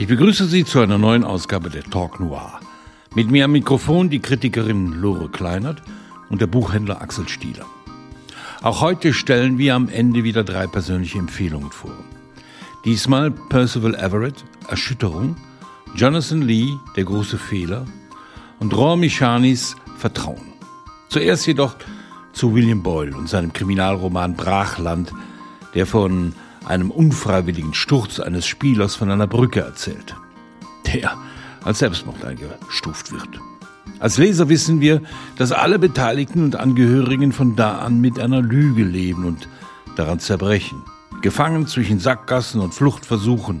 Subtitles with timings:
[0.00, 2.58] Ich begrüße Sie zu einer neuen Ausgabe der Talk Noir.
[3.14, 5.82] Mit mir am Mikrofon die Kritikerin Lore Kleinert
[6.30, 7.66] und der Buchhändler Axel Stieler.
[8.62, 11.92] Auch heute stellen wir am Ende wieder drei persönliche Empfehlungen vor.
[12.86, 15.36] Diesmal Percival Everett, Erschütterung,
[15.94, 17.84] Jonathan Lee, Der große Fehler
[18.58, 20.54] und Ron Michanis, Vertrauen.
[21.10, 21.76] Zuerst jedoch
[22.32, 25.12] zu William Boyle und seinem Kriminalroman Brachland,
[25.74, 26.32] der von
[26.64, 30.14] einem unfreiwilligen Sturz eines Spielers von einer Brücke erzählt,
[30.92, 31.16] der
[31.64, 33.40] als Selbstmord eingestuft wird.
[33.98, 35.02] Als Leser wissen wir,
[35.36, 39.48] dass alle Beteiligten und Angehörigen von da an mit einer Lüge leben und
[39.96, 40.82] daran zerbrechen,
[41.20, 43.60] gefangen zwischen Sackgassen und Fluchtversuchen.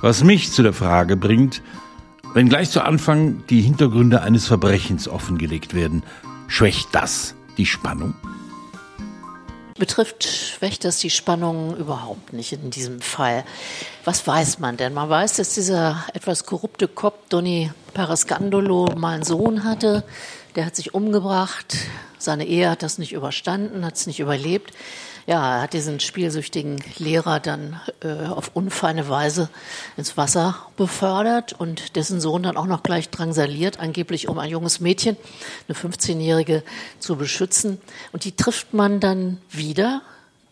[0.00, 1.62] Was mich zu der Frage bringt,
[2.34, 6.02] wenn gleich zu Anfang die Hintergründe eines Verbrechens offengelegt werden,
[6.48, 8.14] schwächt das die Spannung?
[9.82, 13.42] Betrifft, schwächt das die Spannung überhaupt nicht in diesem Fall.
[14.04, 14.94] Was weiß man denn?
[14.94, 20.04] Man weiß, dass dieser etwas korrupte Cop Donny Parascandolo mal einen Sohn hatte.
[20.54, 21.76] Der hat sich umgebracht.
[22.18, 24.72] Seine Ehe hat das nicht überstanden, hat es nicht überlebt
[25.26, 29.48] ja, er hat diesen spielsüchtigen Lehrer dann äh, auf unfeine Weise
[29.96, 34.80] ins Wasser befördert und dessen Sohn dann auch noch gleich drangsaliert, angeblich um ein junges
[34.80, 35.16] Mädchen,
[35.68, 36.64] eine 15-Jährige,
[36.98, 37.80] zu beschützen.
[38.12, 40.02] Und die trifft man dann wieder,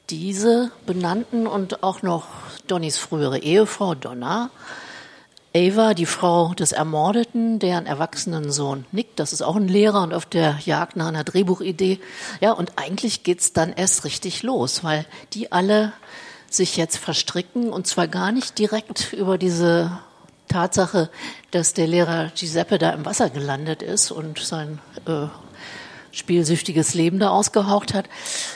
[0.09, 2.27] diese benannten und auch noch
[2.67, 4.51] Donnys frühere Ehefrau Donna
[5.55, 10.15] Ava, die Frau des Ermordeten, deren erwachsenen Sohn Nick, das ist auch ein Lehrer und
[10.15, 11.99] auf der Jagd nach einer Drehbuchidee.
[12.41, 15.93] Ja, und eigentlich geht's dann erst richtig los, weil die alle
[16.49, 19.99] sich jetzt verstricken und zwar gar nicht direkt über diese
[20.47, 21.11] Tatsache,
[21.51, 25.27] dass der Lehrer Giuseppe da im Wasser gelandet ist und sein äh,
[26.13, 28.07] spielsüchtiges Leben da ausgehaucht hat,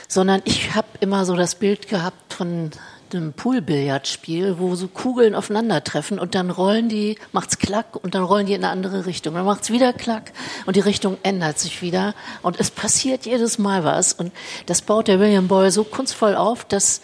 [0.07, 2.71] sondern ich habe immer so das Bild gehabt von
[3.15, 8.47] einem Poolbillardspiel, wo so Kugeln aufeinandertreffen und dann rollen die, macht's klack und dann rollen
[8.47, 9.35] die in eine andere Richtung.
[9.35, 10.33] Dann macht's wieder klack
[10.67, 14.33] und die Richtung ändert sich wieder und es passiert jedes Mal was und
[14.67, 17.01] das baut der William Boyle so kunstvoll auf, dass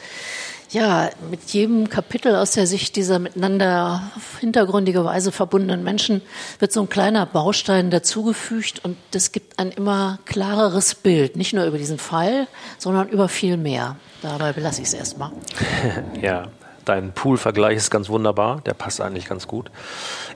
[0.70, 4.02] ja, mit jedem Kapitel aus der Sicht dieser miteinander
[4.38, 6.22] hintergründigerweise verbundenen Menschen
[6.58, 11.64] wird so ein kleiner Baustein dazugefügt und das gibt ein immer klareres Bild, nicht nur
[11.64, 12.46] über diesen Fall,
[12.78, 13.96] sondern über viel mehr.
[14.22, 15.32] Dabei belasse ich es erstmal.
[16.22, 16.48] ja,
[16.84, 18.60] dein Pool-Vergleich ist ganz wunderbar.
[18.66, 19.70] Der passt eigentlich ganz gut.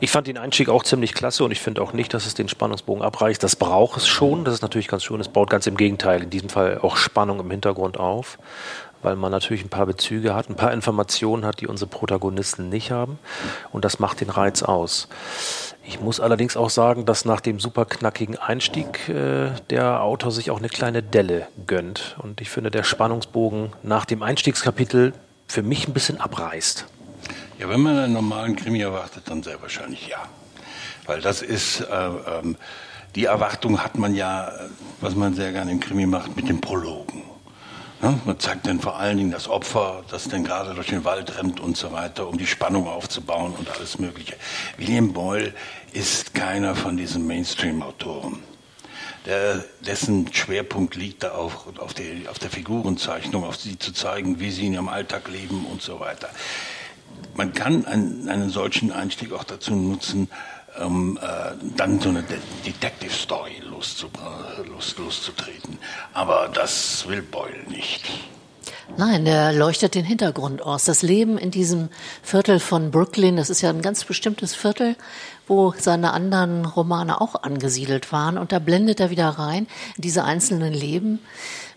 [0.01, 2.49] Ich fand den Einstieg auch ziemlich klasse und ich finde auch nicht, dass es den
[2.49, 3.43] Spannungsbogen abreißt.
[3.43, 4.45] Das braucht es schon.
[4.45, 5.21] Das ist natürlich ganz schön.
[5.21, 8.39] Es baut ganz im Gegenteil in diesem Fall auch Spannung im Hintergrund auf,
[9.05, 12.91] weil man natürlich ein paar Bezüge hat, ein paar Informationen hat, die unsere Protagonisten nicht
[12.91, 13.19] haben.
[13.71, 15.09] Und das macht den Reiz aus.
[15.87, 20.51] Ich muss allerdings auch sagen, dass nach dem super knackigen Einstieg äh, der Autor sich
[20.51, 22.17] auch eine kleine Delle gönnt.
[22.23, 25.13] Und ich finde, der Spannungsbogen nach dem Einstiegskapitel
[25.47, 26.87] für mich ein bisschen abreißt.
[27.59, 30.19] Ja, wenn man einen normalen Krimi erwartet, dann sehr wahrscheinlich ja.
[31.05, 32.57] Weil das ist, äh, ähm,
[33.15, 34.51] die Erwartung hat man ja,
[35.01, 37.34] was man sehr gerne im Krimi macht, mit den Prologen.
[38.05, 41.39] Ja, man zeigt dann vor allen Dingen das Opfer, das dann gerade durch den Wald
[41.39, 44.37] rennt und so weiter, um die Spannung aufzubauen und alles Mögliche.
[44.77, 45.55] William Boyle
[45.95, 48.43] ist keiner von diesen Mainstream-Autoren.
[49.25, 54.39] Der, dessen Schwerpunkt liegt da auch auf, die, auf der Figurenzeichnung, auf sie zu zeigen,
[54.39, 56.29] wie sie in ihrem Alltag leben und so weiter.
[57.35, 60.29] Man kann einen, einen solchen Einstieg auch dazu nutzen,
[60.83, 61.21] um äh,
[61.77, 62.25] dann so eine
[62.65, 65.79] Detective Story äh, los, loszutreten.
[66.13, 68.05] Aber das will Boyle nicht.
[68.97, 70.85] Nein, der leuchtet den Hintergrund aus.
[70.85, 71.89] Das Leben in diesem
[72.23, 74.97] Viertel von Brooklyn, das ist ja ein ganz bestimmtes Viertel,
[75.47, 78.39] wo seine anderen Romane auch angesiedelt waren.
[78.39, 81.19] Und da blendet er wieder rein in diese einzelnen Leben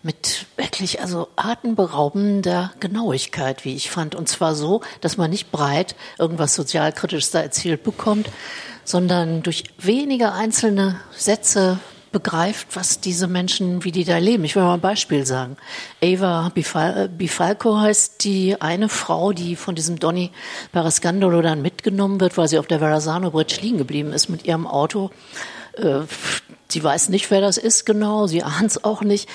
[0.02, 4.14] mit wirklich also atemberaubender Genauigkeit, wie ich fand.
[4.14, 8.30] Und zwar so, dass man nicht breit irgendwas sozialkritisches da erzählt bekommt,
[8.88, 11.78] sondern durch wenige einzelne Sätze
[12.10, 14.44] begreift, was diese Menschen, wie die da leben.
[14.44, 15.58] Ich will mal ein Beispiel sagen.
[16.02, 20.30] Ava Bifalco heißt die eine Frau, die von diesem Donny
[20.72, 24.66] Parascandolo dann mitgenommen wird, weil sie auf der Verrazano Bridge liegen geblieben ist mit ihrem
[24.66, 25.10] Auto.
[26.70, 29.28] Sie weiß nicht, wer das ist genau, sie ahnt es auch nicht.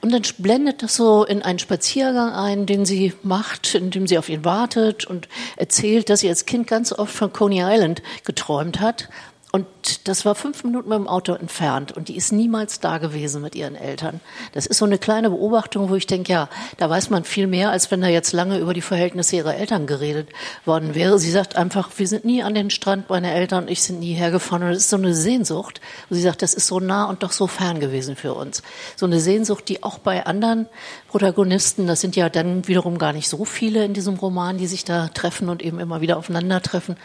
[0.00, 4.18] Und dann blendet das so in einen Spaziergang ein, den sie macht, in dem sie
[4.18, 8.80] auf ihn wartet und erzählt, dass sie als Kind ganz oft von Coney Island geträumt
[8.80, 9.08] hat.
[9.52, 12.98] Und Und das war fünf Minuten mit dem Auto entfernt und die ist niemals da
[12.98, 14.20] gewesen mit ihren Eltern.
[14.52, 17.70] Das ist so eine kleine Beobachtung, wo ich denke, ja, da weiß man viel mehr,
[17.70, 20.28] als wenn da jetzt lange über die Verhältnisse ihrer Eltern geredet
[20.64, 21.18] worden wäre.
[21.18, 24.14] Sie sagt einfach, wir sind nie an den Strand, meine Eltern und ich sind nie
[24.14, 24.62] hergefahren.
[24.62, 27.32] Und das ist so eine Sehnsucht, wo sie sagt, das ist so nah und doch
[27.32, 28.62] so fern gewesen für uns.
[28.96, 30.68] So eine Sehnsucht, die auch bei anderen
[31.08, 34.84] Protagonisten, das sind ja dann wiederum gar nicht so viele in diesem Roman, die sich
[34.84, 36.96] da treffen und eben immer wieder aufeinandertreffen,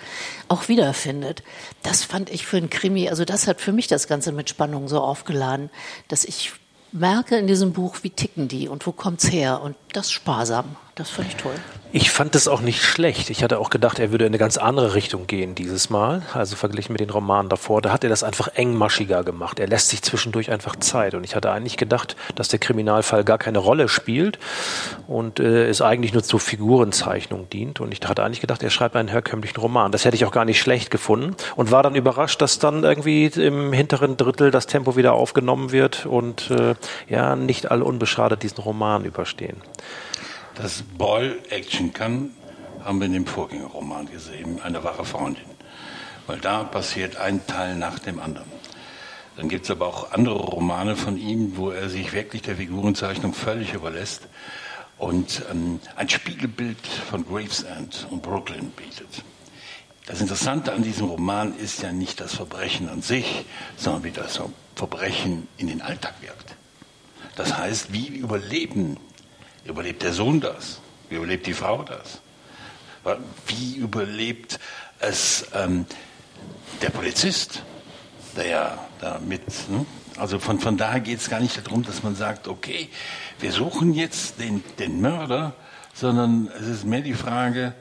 [0.48, 1.42] auch wiederfindet.
[1.82, 4.88] Das fand ich für einen Krimi, also das hat für mich das Ganze mit Spannung
[4.88, 5.70] so aufgeladen,
[6.10, 6.52] dass ich
[6.92, 10.76] merke in diesem Buch, wie ticken die und wo kommt's her und das sparsam.
[10.96, 11.56] Das fand ich toll.
[11.98, 13.30] Ich fand es auch nicht schlecht.
[13.30, 16.58] Ich hatte auch gedacht, er würde in eine ganz andere Richtung gehen dieses Mal, also
[16.58, 17.82] verglichen mit den Romanen davor.
[17.82, 19.62] Da hat er das einfach engmaschiger gemacht.
[19.62, 21.14] Er lässt sich zwischendurch einfach Zeit.
[21.14, 24.40] Und ich hatte eigentlich gedacht, dass der Kriminalfall gar keine Rolle spielt
[25.08, 27.80] und äh, es eigentlich nur zur Figurenzeichnung dient.
[27.80, 29.94] Und ich hatte eigentlich gedacht, er schreibt einen herkömmlichen Roman.
[29.94, 33.28] Das hätte ich auch gar nicht schlecht gefunden und war dann überrascht, dass dann irgendwie
[33.28, 36.76] im hinteren Drittel das Tempo wieder aufgenommen wird und äh,
[37.08, 39.62] ja, nicht alle unbeschadet diesen Roman überstehen.
[40.56, 42.32] Dass Boyle Action kann,
[42.84, 45.44] haben wir in dem Vorgängerroman gesehen, eine wahre Freundin.
[46.28, 48.50] Weil da passiert ein Teil nach dem anderen.
[49.36, 53.34] Dann gibt es aber auch andere Romane von ihm, wo er sich wirklich der Figurenzeichnung
[53.34, 54.22] völlig überlässt
[54.98, 59.24] und ähm, ein Spiegelbild von Gravesend und Brooklyn bietet.
[60.06, 64.40] Das Interessante an diesem Roman ist ja nicht das Verbrechen an sich, sondern wie das
[64.76, 66.56] Verbrechen in den Alltag wirkt.
[67.36, 68.98] Das heißt, wie überleben
[69.66, 70.80] Überlebt der Sohn das?
[71.10, 72.22] Wie überlebt die Frau das?
[73.48, 74.60] Wie überlebt
[75.00, 75.86] es ähm,
[76.82, 77.62] der Polizist,
[78.36, 79.86] der ja da mit, ne?
[80.18, 82.90] also von, von daher geht es gar nicht darum, dass man sagt, okay,
[83.40, 85.54] wir suchen jetzt den, den Mörder,
[85.94, 87.74] sondern es ist mehr die Frage,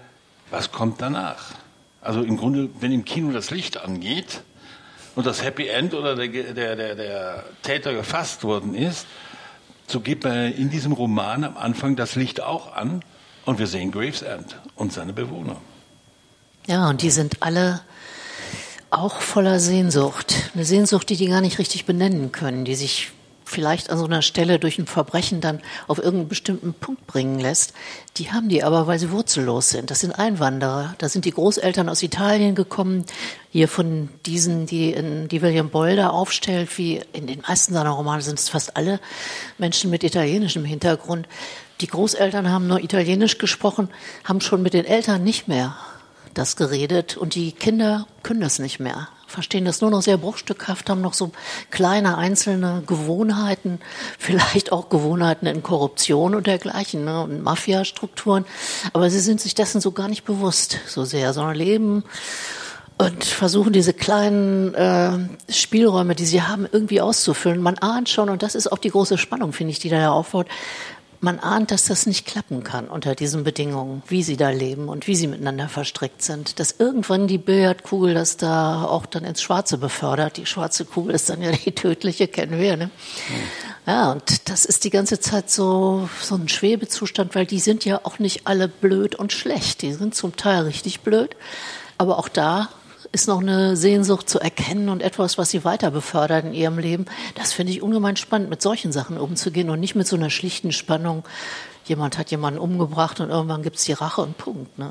[0.50, 1.52] was kommt danach?
[2.00, 4.42] Also im Grunde, wenn im Kino das Licht angeht
[5.14, 9.06] und das Happy End oder der, der, der, der Täter gefasst worden ist,
[9.86, 13.02] so geht man in diesem Roman am Anfang das Licht auch an
[13.44, 15.56] und wir sehen Gravesend und seine Bewohner.
[16.66, 17.82] Ja, und die sind alle
[18.90, 20.50] auch voller Sehnsucht.
[20.54, 23.12] Eine Sehnsucht, die die gar nicht richtig benennen können, die sich
[23.54, 27.72] vielleicht an so einer Stelle durch ein Verbrechen dann auf irgendeinen bestimmten Punkt bringen lässt.
[28.16, 29.90] Die haben die aber, weil sie wurzellos sind.
[29.90, 30.94] Das sind Einwanderer.
[30.98, 33.04] Da sind die Großeltern aus Italien gekommen.
[33.50, 38.22] Hier von diesen, die, in, die William Bolder aufstellt, wie in den meisten seiner Romane
[38.22, 39.00] sind es fast alle
[39.56, 41.28] Menschen mit italienischem Hintergrund.
[41.80, 43.88] Die Großeltern haben nur Italienisch gesprochen,
[44.24, 45.76] haben schon mit den Eltern nicht mehr
[46.34, 50.88] das geredet und die Kinder können das nicht mehr verstehen das nur noch sehr bruchstückhaft,
[50.88, 51.32] haben noch so
[51.70, 53.80] kleine einzelne Gewohnheiten,
[54.18, 58.44] vielleicht auch Gewohnheiten in Korruption und dergleichen ne, und Mafiastrukturen.
[58.92, 62.04] Aber sie sind sich dessen so gar nicht bewusst so sehr, sondern leben
[62.96, 65.18] und versuchen diese kleinen äh,
[65.52, 67.60] Spielräume, die sie haben, irgendwie auszufüllen.
[67.60, 70.46] Man ahnt schon, und das ist auch die große Spannung, finde ich, die da aufbaut,
[71.24, 75.06] man ahnt, dass das nicht klappen kann unter diesen Bedingungen, wie sie da leben und
[75.06, 76.60] wie sie miteinander verstrickt sind.
[76.60, 80.36] Dass irgendwann die Billardkugel das da auch dann ins Schwarze befördert.
[80.36, 82.76] Die schwarze Kugel ist dann ja die tödliche, kennen wir.
[82.76, 82.86] Ne?
[82.86, 83.90] Mhm.
[83.90, 88.00] Ja, und das ist die ganze Zeit so, so ein Schwebezustand, weil die sind ja
[88.04, 89.82] auch nicht alle blöd und schlecht.
[89.82, 91.34] Die sind zum Teil richtig blöd.
[91.98, 92.68] Aber auch da
[93.14, 97.06] ist noch eine Sehnsucht zu erkennen und etwas, was sie weiter befördert in ihrem Leben.
[97.36, 100.72] Das finde ich ungemein spannend, mit solchen Sachen umzugehen und nicht mit so einer schlichten
[100.72, 101.24] Spannung,
[101.88, 104.78] jemand hat jemanden umgebracht und irgendwann gibt es die Rache und Punkt.
[104.78, 104.90] Ne?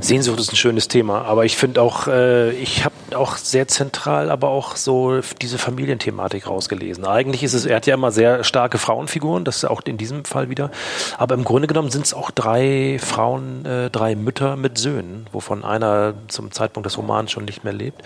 [0.00, 4.30] Sehnsucht ist ein schönes Thema, aber ich finde auch, äh, ich habe auch sehr zentral,
[4.30, 7.04] aber auch so diese Familienthematik rausgelesen.
[7.04, 10.24] Eigentlich ist es, er hat ja immer sehr starke Frauenfiguren, das ist auch in diesem
[10.24, 10.70] Fall wieder,
[11.18, 15.64] aber im Grunde genommen sind es auch drei Frauen, äh, drei Mütter mit Söhnen, wovon
[15.64, 18.02] einer zum Zeitpunkt des Romans schon nicht mehr lebt.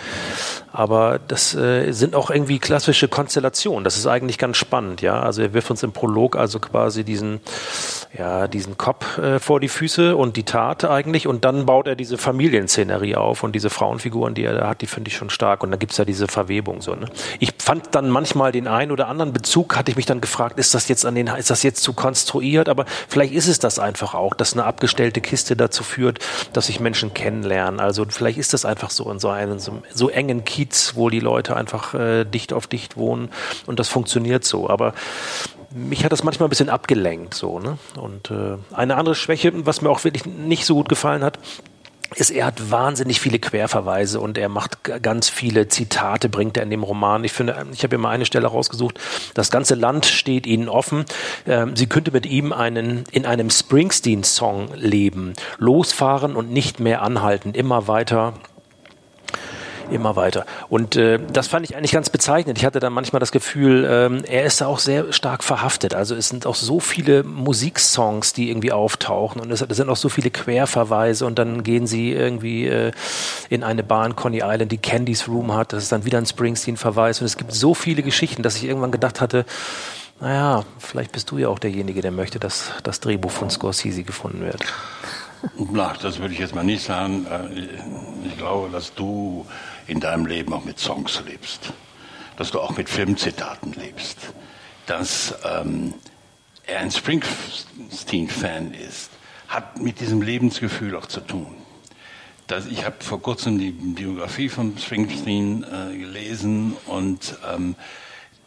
[0.72, 3.84] Aber das äh, sind auch irgendwie klassische Konstellationen.
[3.84, 5.20] Das ist eigentlich ganz spannend, ja.
[5.20, 7.40] Also er wirft uns im Prolog also quasi diesen
[8.18, 11.96] ja, diesen Kopf äh, vor die Füße und die Tat eigentlich und dann baut er
[11.96, 15.62] diese Familienszenerie auf und diese Frauenfiguren, die er da hat, die finde ich schon stark
[15.62, 16.94] und dann gibt's ja diese Verwebung so.
[16.94, 17.06] Ne?
[17.38, 20.74] Ich fand dann manchmal den einen oder anderen Bezug, hatte ich mich dann gefragt, ist
[20.74, 24.14] das jetzt an den, ist das jetzt zu konstruiert, aber vielleicht ist es das einfach
[24.14, 26.18] auch, dass eine abgestellte Kiste dazu führt,
[26.52, 27.80] dass sich Menschen kennenlernen.
[27.80, 31.20] Also vielleicht ist das einfach so in so einem so, so engen Kiez, wo die
[31.20, 33.30] Leute einfach äh, dicht auf dicht wohnen
[33.66, 34.68] und das funktioniert so.
[34.68, 34.94] Aber
[35.74, 37.34] mich hat das manchmal ein bisschen abgelenkt.
[37.34, 37.78] So, ne?
[38.00, 41.38] Und äh, eine andere Schwäche, was mir auch wirklich nicht so gut gefallen hat,
[42.14, 46.70] ist, er hat wahnsinnig viele Querverweise und er macht ganz viele Zitate, bringt er in
[46.70, 47.24] dem Roman.
[47.24, 49.00] Ich finde, ich habe hier mal eine Stelle rausgesucht.
[49.34, 51.04] Das ganze Land steht ihnen offen.
[51.46, 55.32] Ähm, sie könnte mit ihm einen, in einem Springsteen-Song leben.
[55.58, 57.52] Losfahren und nicht mehr anhalten.
[57.52, 58.34] Immer weiter
[59.90, 60.46] immer weiter.
[60.68, 62.58] Und äh, das fand ich eigentlich ganz bezeichnend.
[62.58, 65.94] Ich hatte dann manchmal das Gefühl, ähm, er ist da auch sehr stark verhaftet.
[65.94, 69.96] Also es sind auch so viele Musiksongs, die irgendwie auftauchen und es, es sind auch
[69.96, 72.92] so viele Querverweise und dann gehen sie irgendwie äh,
[73.50, 75.72] in eine Bahn, Coney Island, die Candy's Room hat.
[75.72, 78.92] Das ist dann wieder ein Springsteen-Verweis und es gibt so viele Geschichten, dass ich irgendwann
[78.92, 79.44] gedacht hatte,
[80.20, 84.40] naja, vielleicht bist du ja auch derjenige, der möchte, dass das Drehbuch von Scorsese gefunden
[84.40, 84.64] wird.
[85.72, 87.26] Na, das würde ich jetzt mal nicht sagen.
[87.26, 89.46] Äh, ich glaube, dass du
[89.86, 91.72] in deinem Leben auch mit Songs lebst,
[92.36, 94.18] dass du auch mit Filmzitaten lebst,
[94.86, 95.94] dass ähm,
[96.66, 99.10] er ein Springsteen-Fan ist,
[99.48, 101.54] hat mit diesem Lebensgefühl auch zu tun.
[102.46, 107.74] Das, ich habe vor kurzem die Biografie von Springsteen äh, gelesen und ähm,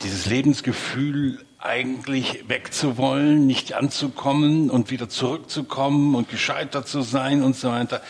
[0.03, 7.69] dieses Lebensgefühl eigentlich wegzuwollen, nicht anzukommen und wieder zurückzukommen und gescheitert zu sein und so
[7.69, 8.01] weiter,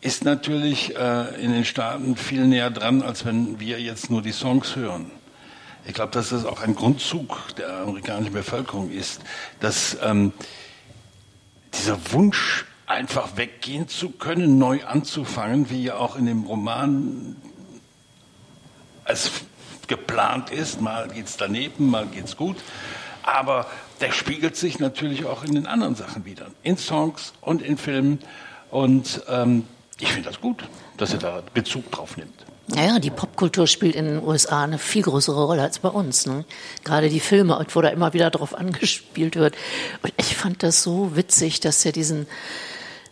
[0.00, 4.32] ist natürlich äh, in den Staaten viel näher dran, als wenn wir jetzt nur die
[4.32, 5.10] Songs hören.
[5.86, 9.20] Ich glaube, dass das auch ein Grundzug der amerikanischen Bevölkerung ist,
[9.60, 10.32] dass ähm,
[11.74, 17.36] dieser Wunsch, einfach weggehen zu können, neu anzufangen, wie ja auch in dem Roman
[19.04, 19.30] es
[19.86, 20.80] geplant ist.
[20.80, 22.56] Mal geht es daneben, mal geht es gut.
[23.22, 23.66] Aber
[24.00, 26.46] der spiegelt sich natürlich auch in den anderen Sachen wieder.
[26.64, 28.18] In Songs und in Filmen.
[28.72, 29.66] Und ähm,
[30.00, 30.64] ich finde das gut,
[30.96, 32.44] dass er da Bezug drauf nimmt.
[32.68, 36.26] Naja, die Popkultur spielt in den USA eine viel größere Rolle als bei uns.
[36.26, 36.44] Ne?
[36.84, 39.56] Gerade die Filme, wo da immer wieder drauf angespielt wird.
[40.02, 42.26] Und ich fand das so witzig, dass er diesen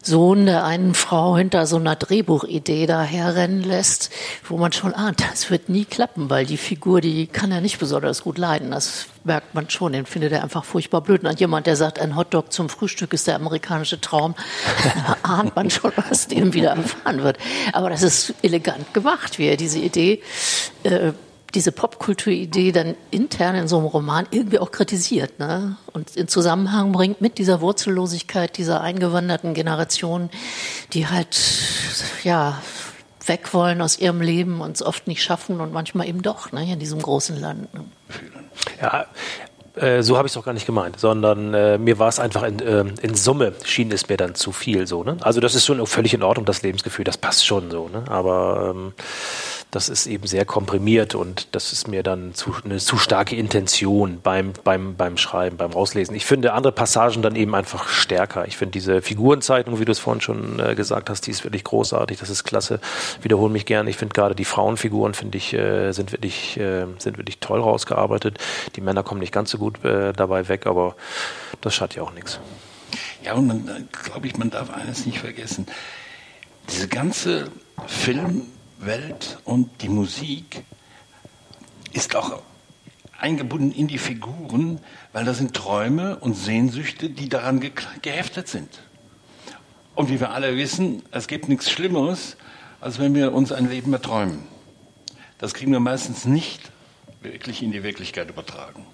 [0.09, 4.11] Sohn der einen Frau hinter so einer Drehbuchidee da herrennen lässt,
[4.43, 7.79] wo man schon ahnt, das wird nie klappen, weil die Figur, die kann er nicht
[7.79, 8.71] besonders gut leiden.
[8.71, 11.25] Das merkt man schon, den findet er einfach furchtbar blöd.
[11.25, 14.35] Und jemand, der sagt, ein Hotdog zum Frühstück ist der amerikanische Traum,
[15.23, 17.37] ahnt man schon, was dem wieder erfahren wird.
[17.75, 20.23] Aber das ist elegant gemacht, wie er diese Idee
[20.85, 21.13] äh,
[21.55, 25.77] diese Popkulturidee dann intern in so einem Roman irgendwie auch kritisiert ne?
[25.93, 30.31] und in Zusammenhang bringt mit dieser Wurzellosigkeit dieser eingewanderten Generation,
[30.93, 31.39] die halt
[32.23, 32.61] ja
[33.27, 36.71] weg wollen aus ihrem Leben und es oft nicht schaffen und manchmal eben doch ne,
[36.71, 37.73] in diesem großen Land.
[37.75, 37.85] Ne?
[38.81, 39.07] Ja,
[39.77, 42.43] äh, so habe ich es auch gar nicht gemeint, sondern äh, mir war es einfach
[42.43, 45.05] in, äh, in, Summe schien es mir dann zu viel so.
[45.05, 45.17] Ne?
[45.21, 47.89] Also das ist schon völlig in Ordnung, das Lebensgefühl, das passt schon so.
[47.89, 48.05] Ne?
[48.09, 48.93] Aber ähm,
[49.71, 54.21] das ist eben sehr komprimiert und das ist mir dann zu, eine zu starke Intention
[54.23, 56.17] beim, beim, beim Schreiben, beim Rauslesen.
[56.17, 58.47] Ich finde andere Passagen dann eben einfach stärker.
[58.47, 61.65] Ich finde diese Figurenzeichnung, wie du es vorhin schon äh, gesagt hast, die ist wirklich
[61.65, 62.81] großartig, das ist klasse.
[63.21, 63.91] Wiederhole mich gerne.
[63.91, 68.39] Ich finde gerade die Frauenfiguren, finde ich, äh, sind wirklich, äh, sind wirklich toll rausgearbeitet.
[68.77, 70.97] Die Männer kommen nicht ganz so gut äh, dabei weg, aber
[71.61, 72.41] das schadet ja auch nichts.
[73.23, 75.67] Ja, und man, äh, glaube ich, man darf eines nicht vergessen.
[76.71, 77.51] Diese ganze
[77.87, 78.47] Film,
[78.79, 80.65] Welt und die Musik
[81.93, 82.43] ist auch
[83.19, 84.81] eingebunden in die Figuren,
[85.13, 88.83] weil da sind Träume und Sehnsüchte, die daran ge geheftet sind.
[89.95, 92.37] Und wie wir alle wissen, es gibt nichts Schlimmeres,
[92.81, 94.45] als wenn wir uns ein Leben erträumen.
[95.39, 96.71] Das kriegen wir meistens nicht
[97.21, 98.87] wirklich in die Wirklichkeit übertragen.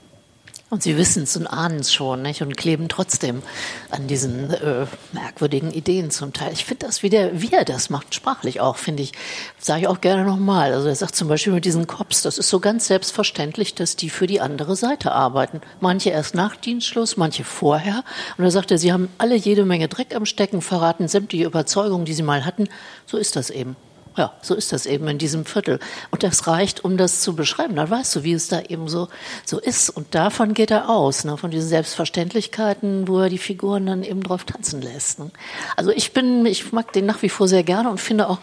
[0.71, 2.43] Und sie wissen es und ahnen es schon nicht?
[2.43, 3.43] und kleben trotzdem
[3.91, 6.53] an diesen äh, merkwürdigen Ideen zum Teil.
[6.53, 9.13] Ich finde das, wie, der, wie er das macht, sprachlich auch, finde ich,
[9.59, 10.73] sage ich auch gerne nochmal.
[10.73, 14.11] Also er sagt zum Beispiel mit diesen Cops, das ist so ganz selbstverständlich, dass die
[14.11, 15.61] für die andere Seite arbeiten.
[15.81, 18.03] Manche erst nach Dienstschluss, manche vorher.
[18.39, 22.15] Und er sagte, sie haben alle jede Menge Dreck am Stecken, verraten sämtliche Überzeugungen, die
[22.15, 22.69] sie mal hatten.
[23.07, 23.77] So ist das eben.
[24.17, 25.81] Ja, so ist das eben in diesem Viertel.
[26.13, 27.75] Und das reicht, um das zu beschreiben.
[27.75, 29.09] Dann weißt du, wie es da eben so,
[29.45, 29.91] so ist.
[29.91, 31.37] Und davon geht er aus, ne?
[31.37, 35.19] von diesen Selbstverständlichkeiten, wo er die Figuren dann eben drauf tanzen lässt.
[35.19, 35.31] Ne?
[35.77, 38.39] Also ich bin, ich mag den nach wie vor sehr gerne und finde auch,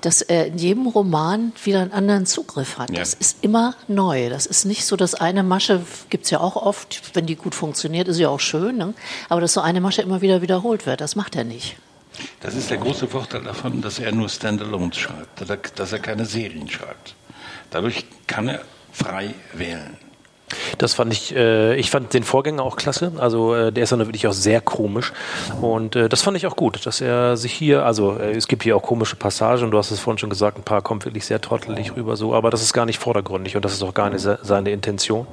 [0.00, 2.90] dass er in jedem Roman wieder einen anderen Zugriff hat.
[2.90, 3.00] Ja.
[3.00, 4.30] Das ist immer neu.
[4.30, 8.08] Das ist nicht so, dass eine Masche, gibt's ja auch oft, wenn die gut funktioniert,
[8.08, 8.94] ist ja auch schön, ne?
[9.28, 11.76] aber dass so eine Masche immer wieder wiederholt wird, das macht er nicht.
[12.40, 16.68] Das ist der große Vorteil davon, dass er nur Standalones schreibt, dass er keine Serien
[16.68, 17.14] schreibt.
[17.70, 18.62] Dadurch kann er
[18.92, 19.96] frei wählen.
[20.78, 23.12] Das fand ich, äh, ich fand den Vorgänger auch klasse.
[23.18, 25.12] Also äh, der ist dann wirklich auch sehr komisch.
[25.60, 28.64] Und äh, das fand ich auch gut, dass er sich hier, also äh, es gibt
[28.64, 31.40] hier auch komische Passagen, du hast es vorhin schon gesagt, ein paar kommen wirklich sehr
[31.40, 34.26] trottelig rüber so, aber das ist gar nicht vordergründig und das ist auch gar nicht
[34.42, 35.26] seine Intention.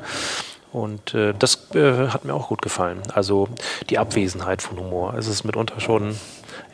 [0.71, 3.01] Und äh, das äh, hat mir auch gut gefallen.
[3.13, 3.47] Also
[3.89, 5.15] die Abwesenheit von Humor.
[5.15, 6.15] Es ist mitunter schon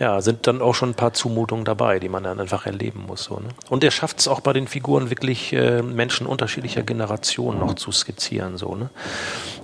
[0.03, 3.23] ja, sind dann auch schon ein paar Zumutungen dabei, die man dann einfach erleben muss.
[3.23, 3.47] So, ne?
[3.69, 7.93] Und er schafft es auch bei den Figuren wirklich äh, Menschen unterschiedlicher Generationen noch zu
[7.93, 8.57] skizzieren.
[8.57, 8.89] So, ne?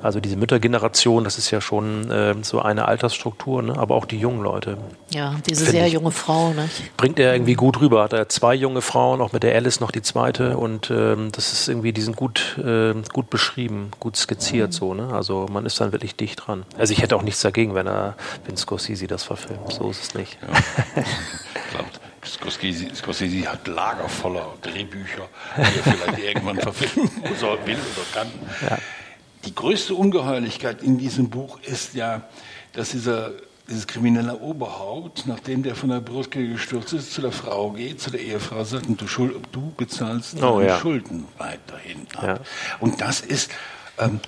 [0.01, 3.77] Also diese Müttergeneration, das ist ja schon äh, so eine Altersstruktur, ne?
[3.77, 4.77] aber auch die jungen Leute.
[5.09, 6.53] Ja, diese sehr ich, junge Frau.
[6.53, 6.69] Ne?
[6.95, 8.03] Bringt er irgendwie gut rüber.
[8.03, 10.55] Hat er zwei junge Frauen, auch mit der Alice noch die zweite.
[10.55, 14.69] Und ähm, das ist irgendwie, die sind gut, äh, gut beschrieben, gut skizziert.
[14.69, 14.73] Mhm.
[14.73, 15.13] So, ne?
[15.13, 16.63] Also man ist dann wirklich dicht dran.
[16.77, 18.15] Also ich hätte auch nichts dagegen, wenn er,
[18.45, 19.73] wenn Scorsese das verfilmt.
[19.73, 20.28] So ist es nicht.
[20.41, 21.03] Ja.
[21.03, 21.89] ich glaube,
[22.25, 27.09] Scorsese, Scorsese, hat Lager voller Drehbücher, die er vielleicht irgendwann verfilmen
[27.39, 28.31] soll, will oder kann.
[28.69, 28.77] Ja.
[29.45, 32.23] Die größte Ungeheuerlichkeit in diesem Buch ist ja,
[32.73, 33.31] dass dieser
[33.69, 38.09] dieses kriminelle Oberhaupt, nachdem der von der Brücke gestürzt ist, zu der Frau geht, zu
[38.09, 40.79] der Ehefrau sagt, du, Schuld, du bezahlst oh, deine ja.
[40.79, 42.23] Schulden weiterhin ab.
[42.23, 42.39] Ja.
[42.79, 43.51] Und das ist,
[43.99, 44.19] ähm,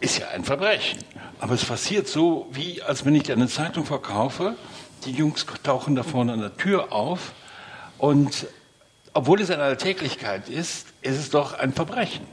[0.00, 1.00] ist ja ein Verbrechen.
[1.40, 4.54] Aber es passiert so, wie als wenn ich dir eine Zeitung verkaufe,
[5.04, 7.32] die Jungs tauchen da vorne an der Tür auf
[7.98, 8.46] und
[9.12, 12.26] obwohl es eine Alltäglichkeit ist, ist es doch ein Verbrechen.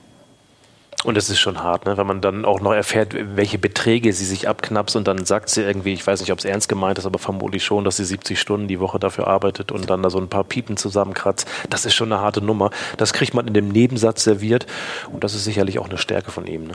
[1.03, 1.95] Und das ist schon hart, ne?
[1.95, 5.61] wenn man dann auch noch erfährt, welche Beträge sie sich abknapst und dann sagt sie
[5.61, 8.39] irgendwie, ich weiß nicht, ob es ernst gemeint ist, aber vermutlich schon, dass sie 70
[8.39, 11.47] Stunden die Woche dafür arbeitet und dann da so ein paar Piepen zusammenkratzt.
[11.69, 12.71] Das ist schon eine harte Nummer.
[12.97, 14.65] Das kriegt man in dem Nebensatz serviert
[15.11, 16.65] und das ist sicherlich auch eine Stärke von ihm.
[16.65, 16.73] Ne?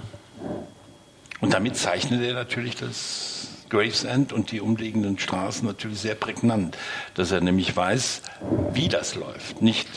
[1.41, 6.77] Und damit zeichnet er natürlich das Gravesend und die umliegenden Straßen natürlich sehr prägnant,
[7.15, 8.23] dass er nämlich weiß,
[8.75, 9.63] wie das läuft.
[9.63, 9.89] Nicht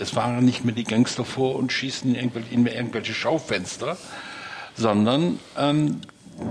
[0.00, 3.96] es waren nicht mehr die Gangster vor und schießen in irgendwelche, in irgendwelche Schaufenster,
[4.76, 6.02] sondern ähm,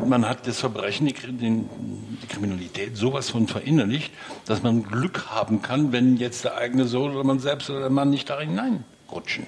[0.05, 4.11] man hat das Verbrechen, die, die, Kriminalität sowas von verinnerlicht,
[4.45, 7.89] dass man Glück haben kann, wenn jetzt der eigene Sohn oder man selbst oder der
[7.89, 9.47] Mann nicht da hineinrutschen.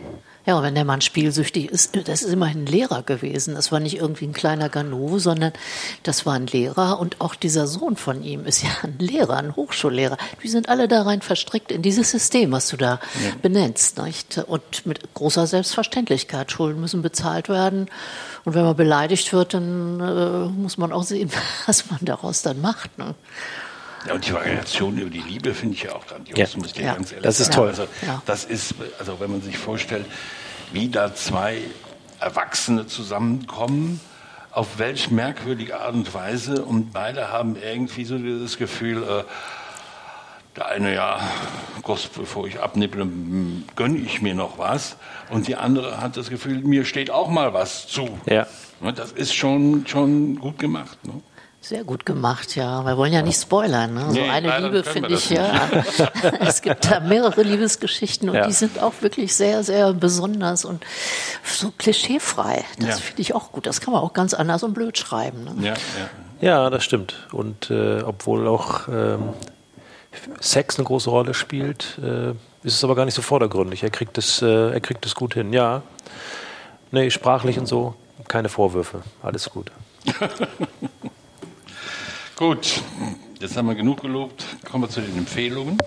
[0.49, 3.53] Ja, wenn der Mann spielsüchtig ist, das ist immerhin ein Lehrer gewesen.
[3.53, 5.53] Das war nicht irgendwie ein kleiner Ganove, sondern
[6.01, 9.55] das war ein Lehrer und auch dieser Sohn von ihm ist ja ein Lehrer, ein
[9.55, 10.17] Hochschullehrer.
[10.41, 13.31] Die sind alle da rein verstrickt in dieses System, was du da ja.
[13.43, 13.99] benennst.
[13.99, 14.39] Nicht?
[14.47, 16.51] Und mit großer Selbstverständlichkeit.
[16.51, 17.85] Schulden müssen bezahlt werden.
[18.43, 21.29] Und wenn man beleidigt wird, dann äh, muss man auch sehen,
[21.67, 22.97] was man daraus dann macht.
[22.97, 23.13] Ne?
[24.07, 26.59] Ja, und die Variation über die Liebe finde ich ja auch grandios, ja.
[26.59, 26.93] muss ich ja.
[26.93, 27.67] ganz ehrlich Das ist toll.
[27.67, 27.87] Also,
[28.25, 30.05] das ist, also wenn man sich vorstellt,
[30.71, 31.61] wie da zwei
[32.19, 33.99] Erwachsene zusammenkommen,
[34.51, 39.23] auf welch merkwürdige Art und Weise und beide haben irgendwie so das Gefühl, äh,
[40.55, 41.19] der eine, ja,
[41.83, 43.07] Gott, bevor ich abnipple,
[43.75, 44.97] gönne ich mir noch was.
[45.29, 48.09] Und die andere hat das Gefühl, mir steht auch mal was zu.
[48.25, 48.47] Ja.
[48.95, 50.97] Das ist schon, schon gut gemacht.
[51.05, 51.21] Ne?
[51.61, 52.85] Sehr gut gemacht, ja.
[52.85, 53.93] Wir wollen ja nicht spoilern.
[53.93, 54.11] Ne?
[54.11, 55.69] So eine Liebe finde ich ja.
[56.39, 58.47] es gibt da mehrere Liebesgeschichten und ja.
[58.47, 60.85] die sind auch wirklich sehr, sehr besonders und
[61.43, 62.63] so klischeefrei.
[62.79, 62.95] Das ja.
[62.95, 63.65] finde ich auch gut.
[63.65, 65.43] Das kann man auch ganz anders und blöd schreiben.
[65.43, 65.53] Ne?
[65.61, 65.73] Ja,
[66.39, 66.69] ja.
[66.69, 67.27] das stimmt.
[67.33, 69.33] Und äh, obwohl auch ähm,
[70.39, 72.31] Sex eine große Rolle spielt, äh,
[72.63, 73.83] ist es aber gar nicht so vordergründig.
[73.83, 75.51] Er kriegt es, äh, er kriegt es gut hin.
[75.51, 75.81] Ja,
[76.91, 77.95] nee, sprachlich und so,
[78.29, 79.01] keine Vorwürfe.
[79.21, 79.71] Alles gut.
[82.39, 82.81] Gut,
[83.41, 84.45] jetzt haben wir genug gelobt.
[84.71, 85.77] Kommen wir zu den Empfehlungen.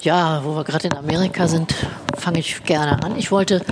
[0.00, 1.74] Ja, wo wir gerade in Amerika sind,
[2.16, 3.18] fange ich gerne an.
[3.18, 3.62] Ich wollte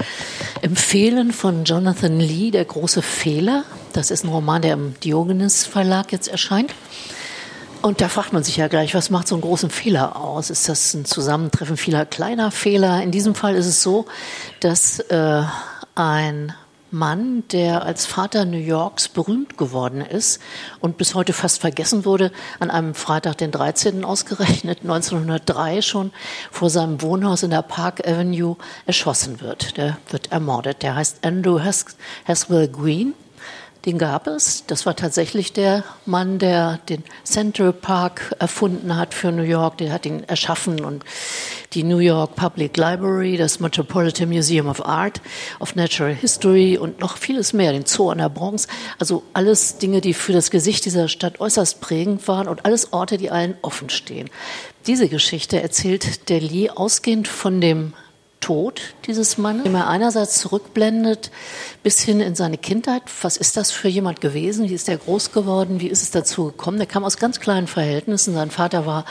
[0.61, 3.65] empfehlen von Jonathan Lee, Der große Fehler.
[3.95, 6.75] Das ist ein Roman, der im Diogenes Verlag jetzt erscheint.
[7.81, 10.51] Und da fragt man sich ja gleich, was macht so einen großen Fehler aus?
[10.51, 13.03] Ist das ein Zusammentreffen vieler kleiner Fehler?
[13.03, 14.05] In diesem Fall ist es so,
[14.61, 15.43] dass äh,
[15.95, 16.53] ein
[16.95, 20.41] Mann, der als Vater New Yorks berühmt geworden ist
[20.81, 22.31] und bis heute fast vergessen wurde,
[22.61, 24.05] an einem Freitag, den 13.
[24.05, 26.13] ausgerechnet, 1903 schon
[26.53, 29.77] vor seinem Wohnhaus in der Park Avenue erschossen wird.
[29.77, 30.83] Der wird ermordet.
[30.83, 33.15] Der heißt Andrew Haswell Green
[33.87, 34.65] den gab es.
[34.67, 39.79] Das war tatsächlich der Mann, der den Central Park erfunden hat für New York.
[39.79, 41.05] Der hat ihn erschaffen und
[41.75, 45.21] die New York Public Library, das Metropolitan Museum of Art,
[45.61, 48.69] of Natural History und noch vieles mehr, den Zoo an der Bronx.
[48.99, 53.19] Also alles Dinge, die für das Gesicht dieser Stadt äußerst prägend waren und alles Orte,
[53.19, 54.31] die allen offen stehen.
[54.87, 57.95] Diese Geschichte erzählt der Lee ausgehend von dem
[58.45, 61.31] Tod dieses Mannes, den er einerseits zurückblendet
[61.83, 63.03] bis hin in seine Kindheit.
[63.23, 64.69] Was ist das für jemand gewesen?
[64.69, 65.81] Wie ist er groß geworden?
[65.81, 66.77] Wie ist es dazu gekommen?
[66.77, 68.35] Der kam aus ganz kleinen Verhältnissen.
[68.35, 69.07] Sein Vater war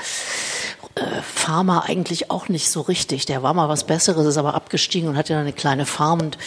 [0.93, 3.25] äh, Farmer eigentlich auch nicht so richtig.
[3.25, 6.19] Der war mal was Besseres, ist aber abgestiegen und hatte eine kleine Farm.
[6.19, 6.37] Und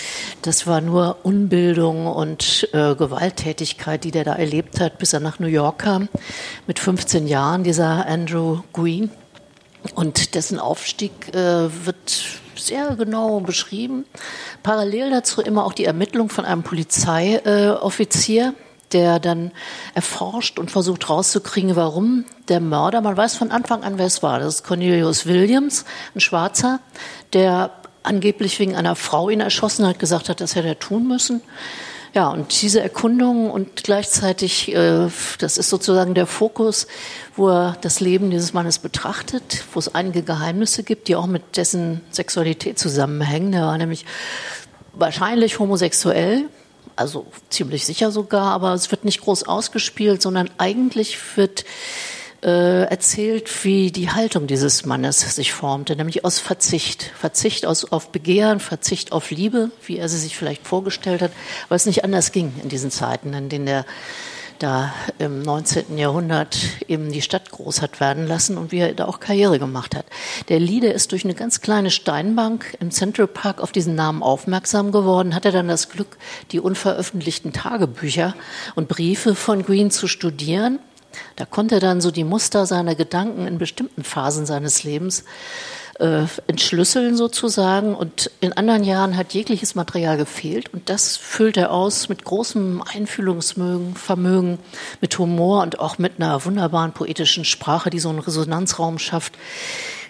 [0.43, 5.41] das war nur Unbildung und äh, Gewalttätigkeit, die der da erlebt hat, bis er nach
[5.41, 6.09] New York kam.
[6.69, 9.11] Mit 15 Jahren, dieser Andrew Green.
[9.97, 14.05] Und dessen Aufstieg äh, wird sehr genau beschrieben.
[14.63, 18.55] Parallel dazu immer auch die Ermittlung von einem Polizeioffizier,
[18.93, 19.53] der dann
[19.95, 24.39] erforscht und versucht rauszukriegen, warum der Mörder, man weiß von Anfang an, wer es war.
[24.39, 26.81] Das ist Cornelius Williams, ein Schwarzer,
[27.33, 27.71] der
[28.03, 31.43] angeblich wegen einer Frau ihn erschossen hat, gesagt hat, das hätte er tun müssen.
[32.17, 36.87] Ja, und diese Erkundung und gleichzeitig, äh, das ist sozusagen der Fokus,
[37.37, 41.59] wo er das Leben dieses Mannes betrachtet, wo es einige Geheimnisse gibt, die auch mit
[41.59, 43.53] dessen Sexualität zusammenhängen.
[43.53, 44.07] Er war nämlich
[44.95, 46.49] wahrscheinlich homosexuell,
[46.97, 51.67] also ziemlich sicher sogar, aber es wird nicht groß ausgespielt, sondern eigentlich wird
[52.51, 57.11] erzählt, wie die Haltung dieses Mannes sich formte, nämlich aus Verzicht.
[57.19, 61.33] Verzicht aus, auf Begehren, Verzicht auf Liebe, wie er sie sich vielleicht vorgestellt hat,
[61.69, 63.85] weil es nicht anders ging in diesen Zeiten, in denen er
[64.61, 65.99] da im 19.
[65.99, 66.57] Jahrhundert
[66.89, 70.07] eben die Stadt groß hat werden lassen und wie er da auch Karriere gemacht hat.
[70.49, 74.93] Der Lieder ist durch eine ganz kleine Steinbank im Central Park auf diesen Namen aufmerksam
[74.93, 76.17] geworden, hatte dann das Glück,
[76.53, 78.35] die unveröffentlichten Tagebücher
[78.77, 80.79] und Briefe von Green zu studieren
[81.37, 85.25] da konnte er dann so die Muster seiner Gedanken in bestimmten Phasen seines Lebens
[85.99, 87.95] äh, entschlüsseln sozusagen.
[87.95, 90.73] Und in anderen Jahren hat jegliches Material gefehlt.
[90.73, 94.59] Und das füllt er aus mit großem Einfühlungsvermögen,
[95.01, 99.35] mit Humor und auch mit einer wunderbaren poetischen Sprache, die so einen Resonanzraum schafft.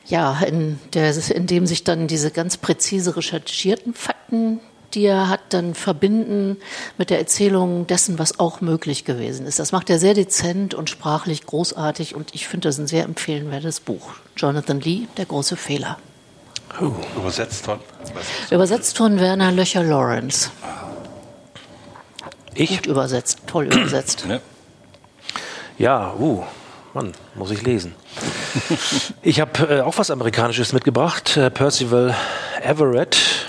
[0.07, 4.61] Ja, in, der, in dem sich dann diese ganz präzise recherchierten Fakten
[4.95, 6.57] die er hat, dann verbinden
[6.99, 9.59] mit der Erzählung dessen, was auch möglich gewesen ist.
[9.59, 13.81] Das macht er sehr dezent und sprachlich großartig und ich finde das ein sehr empfehlenwertes
[13.81, 14.11] Buch.
[14.37, 15.99] Jonathan Lee, Der große Fehler.
[16.81, 17.79] Uh, übersetzt von?
[18.51, 20.51] Übersetzt von Werner Löcher Lawrence.
[22.55, 22.71] Ich?
[22.71, 24.27] Gut übersetzt, toll übersetzt.
[24.29, 24.41] Ja,
[25.79, 26.43] ja uh,
[26.95, 27.95] Mann, muss ich lesen.
[29.23, 31.37] ich habe äh, auch was Amerikanisches mitgebracht.
[31.37, 32.15] Äh, Percival
[32.63, 33.46] Everett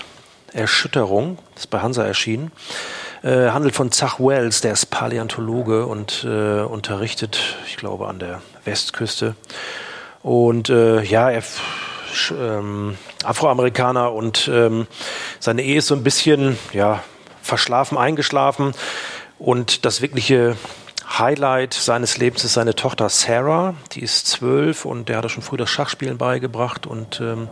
[0.58, 2.52] Erschütterung, das ist bei Hansa erschienen.
[3.22, 8.42] Äh, handelt von Zach Wells, der ist Paläontologe und äh, unterrichtet, ich glaube, an der
[8.64, 9.34] Westküste.
[10.22, 11.42] Und äh, ja, er
[12.30, 14.86] ähm, Afroamerikaner und ähm,
[15.40, 17.02] seine Ehe ist so ein bisschen ja,
[17.42, 18.72] verschlafen, eingeschlafen.
[19.38, 20.56] Und das wirkliche
[21.18, 25.42] Highlight seines Lebens ist seine Tochter Sarah, die ist zwölf und der hat er schon
[25.42, 27.48] früh das Schachspielen beigebracht und ähm,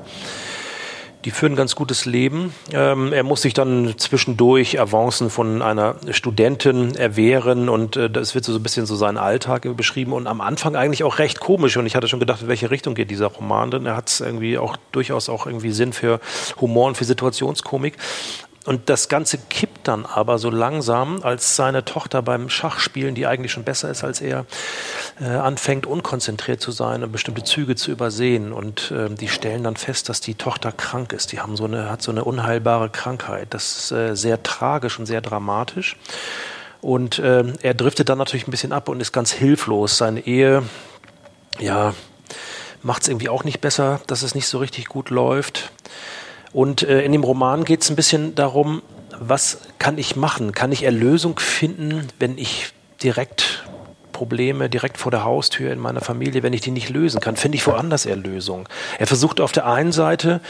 [1.26, 2.54] die führen ein ganz gutes Leben.
[2.72, 8.44] Ähm, er muss sich dann zwischendurch Avancen von einer Studentin erwehren und äh, das wird
[8.44, 11.84] so ein bisschen so sein Alltag beschrieben und am Anfang eigentlich auch recht komisch und
[11.84, 14.76] ich hatte schon gedacht, in welche Richtung geht dieser Roman, denn er hat irgendwie auch
[14.92, 16.20] durchaus auch irgendwie Sinn für
[16.60, 17.94] Humor und für Situationskomik.
[18.66, 23.52] Und das Ganze kippt dann aber so langsam, als seine Tochter beim Schachspielen, die eigentlich
[23.52, 24.44] schon besser ist als er,
[25.20, 28.52] äh, anfängt unkonzentriert zu sein und bestimmte Züge zu übersehen.
[28.52, 31.32] Und äh, die stellen dann fest, dass die Tochter krank ist.
[31.32, 33.48] Die haben so eine, hat so eine unheilbare Krankheit.
[33.50, 35.96] Das ist äh, sehr tragisch und sehr dramatisch.
[36.80, 39.96] Und äh, er driftet dann natürlich ein bisschen ab und ist ganz hilflos.
[39.96, 40.62] Seine Ehe,
[41.58, 41.94] ja,
[42.82, 45.72] macht es irgendwie auch nicht besser, dass es nicht so richtig gut läuft.
[46.56, 50.52] Und äh, in dem Roman geht es ein bisschen darum, was kann ich machen?
[50.52, 53.62] Kann ich Erlösung finden, wenn ich direkt
[54.16, 57.56] Probleme direkt vor der Haustür in meiner Familie, wenn ich die nicht lösen kann, finde
[57.56, 58.66] ich woanders Erlösung.
[58.98, 60.40] Er versucht auf der einen Seite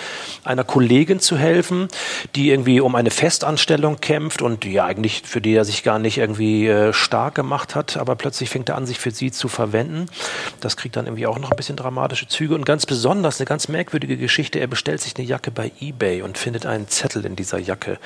[0.45, 1.89] einer Kollegin zu helfen,
[2.37, 6.17] die irgendwie um eine Festanstellung kämpft und die eigentlich für die er sich gar nicht
[6.17, 10.07] irgendwie äh, stark gemacht hat, aber plötzlich fängt er an, sich für sie zu verwenden.
[10.61, 13.67] Das kriegt dann irgendwie auch noch ein bisschen dramatische Züge und ganz besonders eine ganz
[13.67, 14.61] merkwürdige Geschichte.
[14.61, 17.99] Er bestellt sich eine Jacke bei eBay und findet einen Zettel in dieser Jacke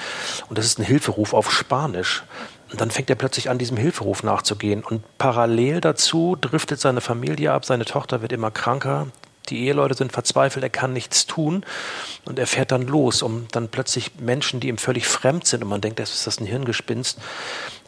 [0.49, 2.23] und das ist ein Hilferuf auf Spanisch.
[2.70, 4.85] Und dann fängt er plötzlich an, diesem Hilferuf nachzugehen.
[4.85, 9.09] Und parallel dazu driftet seine Familie ab, seine Tochter wird immer kranker,
[9.50, 11.64] die Eheleute sind verzweifelt, er kann nichts tun
[12.24, 15.68] und er fährt dann los, um dann plötzlich Menschen, die ihm völlig fremd sind und
[15.68, 17.18] man denkt, das ist das ein Hirngespinst,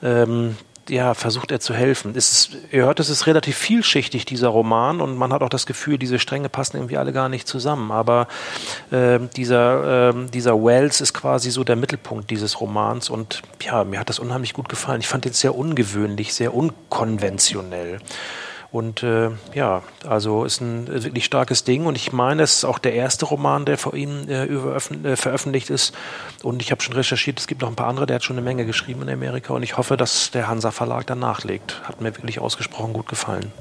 [0.03, 0.57] ähm,
[0.88, 2.14] ja, versucht er zu helfen.
[2.14, 5.99] Ist, ihr hört, es ist relativ vielschichtig, dieser Roman, und man hat auch das Gefühl,
[5.99, 7.90] diese Stränge passen irgendwie alle gar nicht zusammen.
[7.90, 8.29] Aber
[8.90, 14.01] äh, dieser, äh, dieser Wells ist quasi so der Mittelpunkt dieses Romans und ja, mir
[14.01, 15.01] hat das unheimlich gut gefallen.
[15.01, 17.99] Ich fand den sehr ungewöhnlich, sehr unkonventionell.
[18.73, 21.85] Und äh, ja, also ist ein wirklich starkes Ding.
[21.85, 25.69] Und ich meine, es ist auch der erste Roman, der vor ihm äh, äh, veröffentlicht
[25.69, 25.95] ist.
[26.43, 28.45] Und ich habe schon recherchiert, es gibt noch ein paar andere, der hat schon eine
[28.45, 29.53] Menge geschrieben in Amerika.
[29.53, 31.83] Und ich hoffe, dass der Hansa Verlag dann nachlegt.
[31.85, 33.53] Hat mir wirklich ausgesprochen gut gefallen.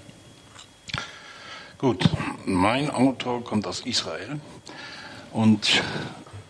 [1.77, 2.07] Gut,
[2.45, 4.39] mein Autor kommt aus Israel
[5.33, 5.81] und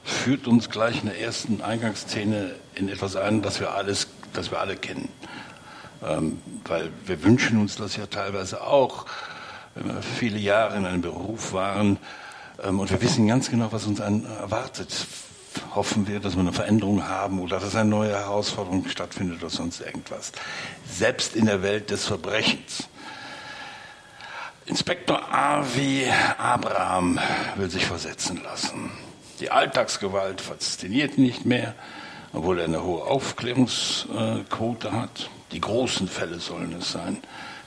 [0.04, 4.60] führt uns gleich in der ersten Eingangsszene in etwas ein, das wir alles, das wir
[4.60, 5.10] alle kennen.
[6.04, 9.06] Ähm, weil wir wünschen uns das ja teilweise auch,
[9.76, 11.98] wenn wir viele Jahre in einem Beruf waren
[12.64, 15.06] ähm, und wir wissen ganz genau, was uns erwartet.
[15.76, 19.82] hoffen wir, dass wir eine Veränderung haben oder dass eine neue Herausforderung stattfindet oder sonst
[19.82, 20.32] irgendwas.
[20.90, 22.88] Selbst in der Welt des Verbrechens.
[24.66, 26.06] Inspektor Avi
[26.38, 27.20] Abraham
[27.56, 28.92] will sich versetzen lassen.
[29.40, 31.74] Die Alltagsgewalt fasziniert nicht mehr,
[32.32, 35.30] obwohl er eine hohe Aufklärungsquote hat.
[35.52, 37.18] Die großen Fälle sollen es sein.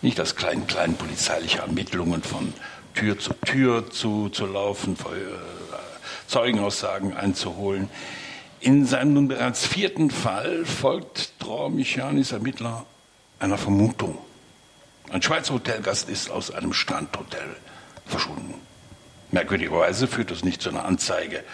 [0.02, 2.52] Nicht das kleinen polizeiliche Ermittlungen von
[2.94, 5.76] Tür zu Tür zu, zu laufen, äh,
[6.26, 7.88] Zeugenaussagen einzuholen.
[8.60, 12.86] In seinem nun bereits vierten Fall folgt Dror Michanis Ermittler
[13.38, 14.18] einer Vermutung.
[15.10, 17.56] Ein Schweizer Hotelgast ist aus einem Strandhotel
[18.06, 18.54] verschwunden.
[19.32, 21.44] Merkwürdigerweise führt das nicht zu einer Anzeige.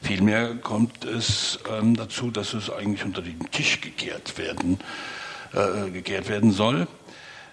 [0.00, 4.78] Vielmehr kommt es ähm, dazu, dass es eigentlich unter den Tisch gekehrt werden,
[5.54, 6.86] äh, gekehrt werden soll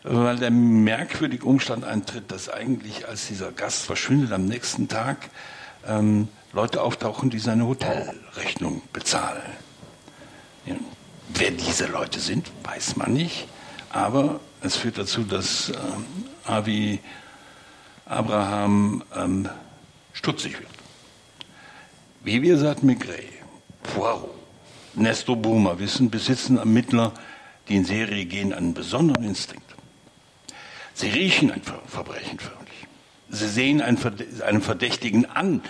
[0.03, 5.29] weil der merkwürdige Umstand eintritt, dass eigentlich, als dieser Gast verschwindet am nächsten Tag,
[5.87, 9.41] ähm, Leute auftauchen, die seine Hotelrechnung bezahlen.
[10.65, 10.75] Ja.
[11.29, 13.47] Wer diese Leute sind, weiß man nicht,
[13.89, 16.05] aber es führt dazu, dass ähm,
[16.45, 16.99] Avi
[18.05, 19.49] Abraham ähm,
[20.13, 20.69] stutzig wird.
[22.23, 23.29] Wie wir seit Maigret,
[23.81, 24.29] Poirot,
[24.93, 27.13] Nestor Burma wissen, besitzen Ermittler,
[27.71, 29.63] die in Serie gehen, einen besonderen Instinkt.
[30.93, 32.87] Sie riechen ein Verbrechen förmlich.
[33.29, 35.63] Sie sehen einen Verdächtigen an,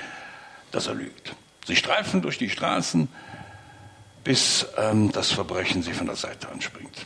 [0.72, 1.36] dass er lügt.
[1.68, 3.08] Sie streifen durch die Straßen,
[4.24, 7.06] bis ähm, das Verbrechen sie von der Seite anspringt.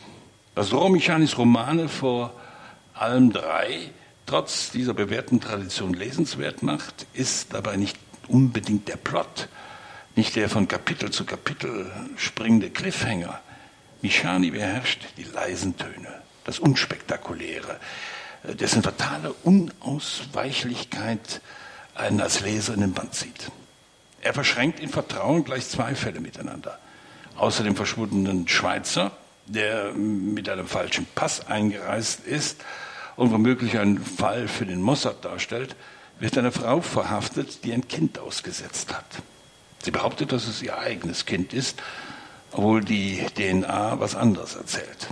[0.53, 2.33] Was Romichanis Romane vor
[2.93, 3.89] allem drei
[4.25, 7.97] trotz dieser bewährten Tradition lesenswert macht, ist dabei nicht
[8.29, 9.49] unbedingt der Plot,
[10.15, 13.41] nicht der von Kapitel zu Kapitel springende Cliffhanger.
[14.01, 17.79] Michani beherrscht die leisen Töne, das Unspektakuläre,
[18.43, 21.41] dessen totale Unausweichlichkeit
[21.95, 23.51] einen als Leser in den Band zieht.
[24.21, 26.79] Er verschränkt in Vertrauen gleich zwei Fälle miteinander.
[27.37, 29.11] Außer dem verschwundenen Schweizer,
[29.45, 32.63] der mit einem falschen Pass eingereist ist
[33.15, 35.75] und womöglich einen Fall für den Mossad darstellt,
[36.19, 39.05] wird eine Frau verhaftet, die ein Kind ausgesetzt hat.
[39.83, 41.81] Sie behauptet, dass es ihr eigenes Kind ist,
[42.55, 45.09] obwohl die DNA was anderes erzählt.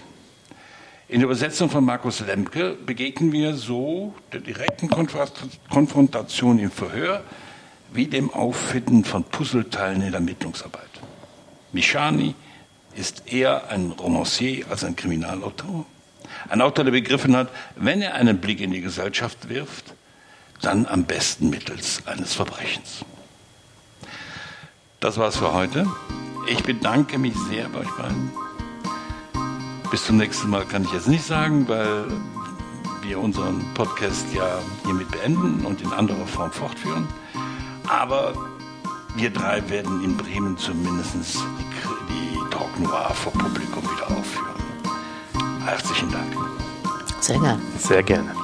[1.09, 7.23] In der Übersetzung von Markus Lemke begegnen wir so der direkten Konfrontation im Verhör
[7.91, 10.89] wie dem Auffinden von Puzzleteilen in der Ermittlungsarbeit.
[11.73, 12.33] Michani
[12.95, 15.85] ist eher ein Romancier als ein Kriminalautor.
[16.49, 19.93] Ein Autor, der begriffen hat, wenn er einen Blick in die Gesellschaft wirft,
[20.61, 23.03] dann am besten mittels eines Verbrechens.
[24.99, 25.85] Das war's für heute.
[26.45, 28.31] Ich bedanke mich sehr bei euch beiden.
[29.89, 32.05] Bis zum nächsten Mal kann ich jetzt nicht sagen, weil
[33.01, 37.07] wir unseren Podcast ja hiermit beenden und in anderer Form fortführen.
[37.87, 38.33] Aber
[39.15, 44.55] wir drei werden in Bremen zumindest die, die Talk Noir vor Publikum wieder aufführen.
[45.65, 46.35] Herzlichen Dank.
[47.19, 47.61] Sehr gerne.
[47.77, 48.35] Sehr gerne.